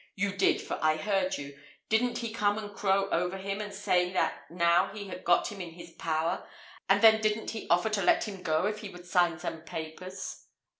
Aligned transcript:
you 0.15 0.35
did, 0.35 0.59
for 0.59 0.79
I 0.81 0.95
heard 0.97 1.37
you 1.37 1.55
didn't 1.87 2.17
he 2.17 2.33
come 2.33 2.57
and 2.57 2.73
crow 2.75 3.07
over 3.11 3.37
him, 3.37 3.61
and 3.61 3.71
say 3.71 4.11
that 4.13 4.49
now 4.49 4.87
he 4.91 5.09
had 5.09 5.23
got 5.23 5.51
him 5.51 5.61
in 5.61 5.73
his 5.73 5.91
power? 5.91 6.47
And 6.89 7.03
then 7.03 7.21
didn't 7.21 7.51
he 7.51 7.69
offer 7.69 7.91
to 7.91 8.01
let 8.01 8.23
him 8.27 8.41
go 8.41 8.65
if 8.65 8.79
he 8.79 8.89
would 8.89 9.05
sign 9.05 9.37
some 9.37 9.61
papers? 9.61 10.47